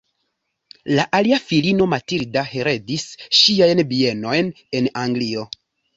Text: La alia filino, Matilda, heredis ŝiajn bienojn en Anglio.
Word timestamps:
La 0.99 1.03
alia 1.17 1.37
filino, 1.49 1.87
Matilda, 1.91 2.43
heredis 2.53 3.05
ŝiajn 3.41 3.85
bienojn 3.93 4.51
en 4.81 4.93
Anglio. 5.03 5.51